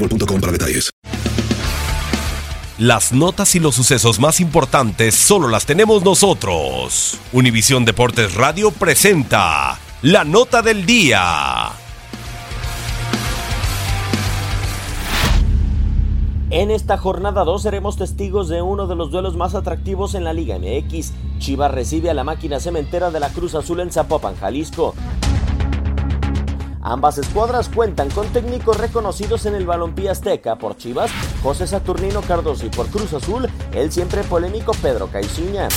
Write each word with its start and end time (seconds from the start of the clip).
boostmobile.com 0.00 0.40
para 0.40 0.52
detalles. 0.52 0.90
Las 2.78 3.12
notas 3.12 3.54
y 3.54 3.60
los 3.60 3.74
sucesos 3.74 4.18
más 4.18 4.40
importantes 4.40 5.14
solo 5.14 5.48
las 5.48 5.66
tenemos 5.66 6.02
nosotros. 6.02 7.18
Univisión 7.30 7.84
Deportes 7.84 8.34
Radio 8.34 8.70
presenta 8.70 9.78
la 10.00 10.24
nota 10.24 10.62
del 10.62 10.86
día. 10.86 11.72
En 16.48 16.70
esta 16.70 16.96
jornada 16.96 17.44
2 17.44 17.62
seremos 17.62 17.96
testigos 17.98 18.48
de 18.48 18.62
uno 18.62 18.86
de 18.86 18.96
los 18.96 19.10
duelos 19.10 19.36
más 19.36 19.54
atractivos 19.54 20.14
en 20.14 20.24
la 20.24 20.32
Liga 20.32 20.58
MX. 20.58 21.12
Chivas 21.38 21.70
recibe 21.70 22.10
a 22.10 22.14
la 22.14 22.24
máquina 22.24 22.60
cementera 22.60 23.10
de 23.10 23.20
la 23.20 23.28
Cruz 23.28 23.54
Azul 23.54 23.80
en 23.80 23.92
Zapopan, 23.92 24.36
Jalisco. 24.36 24.94
Ambas 26.82 27.18
escuadras 27.18 27.68
cuentan 27.68 28.08
con 28.10 28.26
técnicos 28.28 28.78
reconocidos 28.78 29.44
en 29.44 29.54
el 29.54 29.66
balompié 29.66 30.08
azteca 30.08 30.56
por 30.56 30.78
Chivas, 30.78 31.10
José 31.42 31.66
Saturnino 31.66 32.22
Cardoso 32.22 32.64
y 32.64 32.70
por 32.70 32.86
Cruz 32.86 33.12
Azul, 33.12 33.48
el 33.72 33.92
siempre 33.92 34.22
polémico 34.22 34.72
Pedro 34.80 35.08
Caiciña. 35.08 35.68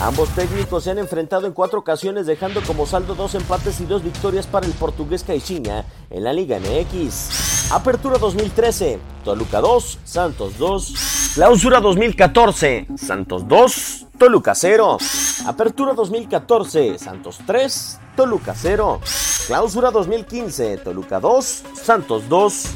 Ambos 0.00 0.28
técnicos 0.30 0.84
se 0.84 0.90
han 0.90 0.98
enfrentado 0.98 1.46
en 1.46 1.52
cuatro 1.52 1.80
ocasiones 1.80 2.26
dejando 2.26 2.60
como 2.62 2.86
saldo 2.86 3.14
dos 3.14 3.34
empates 3.34 3.80
y 3.80 3.84
dos 3.84 4.02
victorias 4.02 4.46
para 4.46 4.66
el 4.66 4.72
portugués 4.72 5.24
Caixinha 5.24 5.84
en 6.10 6.24
la 6.24 6.32
Liga 6.32 6.58
MX. 6.58 7.70
Apertura 7.72 8.18
2013, 8.18 8.98
Toluca 9.24 9.60
2, 9.60 9.98
Santos 10.04 10.58
2. 10.58 10.94
Clausura 11.34 11.80
2014, 11.80 12.88
Santos 12.96 13.48
2, 13.48 14.06
Toluca 14.18 14.54
0. 14.54 14.98
Apertura 15.44 15.92
2014, 15.92 17.00
Santos 17.00 17.40
3, 17.44 18.00
Toluca 18.14 18.54
0. 18.54 19.00
Clausura 19.48 19.90
2015, 19.90 20.78
Toluca 20.78 21.18
2, 21.18 21.64
Santos 21.74 22.28
2. 22.28 22.74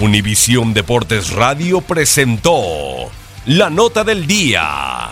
Univisión 0.00 0.72
Deportes 0.72 1.32
Radio 1.32 1.80
presentó 1.80 3.10
la 3.46 3.70
nota 3.70 4.04
del 4.04 4.26
día. 4.28 5.08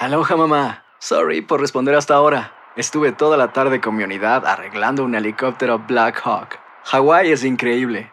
Aloha 0.00 0.36
mamá. 0.36 0.84
Sorry 0.98 1.40
por 1.40 1.62
responder 1.62 1.94
hasta 1.94 2.14
ahora. 2.14 2.52
Estuve 2.76 3.12
toda 3.12 3.38
la 3.38 3.52
tarde 3.52 3.80
con 3.80 3.96
mi 3.96 4.04
unidad 4.04 4.46
arreglando 4.46 5.02
un 5.02 5.14
helicóptero 5.14 5.78
Black 5.78 6.20
Hawk. 6.24 6.58
Hawái 6.84 7.32
es 7.32 7.42
increíble. 7.42 8.12